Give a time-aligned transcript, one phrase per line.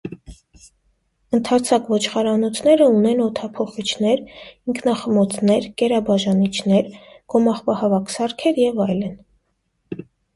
[1.39, 4.23] Ընդարձակ ոչխարանոցները ունեն օդափոխիչներ,
[4.73, 6.89] ինքնախմոցներ, կերաբաժանիչներ,
[7.35, 9.13] գոմաղբահավաք սարքեր և այլն։